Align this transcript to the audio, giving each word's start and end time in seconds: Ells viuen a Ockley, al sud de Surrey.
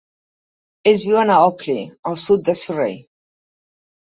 Ells 0.91 1.03
viuen 1.09 1.33
a 1.33 1.35
Ockley, 1.49 1.85
al 2.13 2.17
sud 2.25 2.45
de 2.51 2.59
Surrey. 2.63 2.99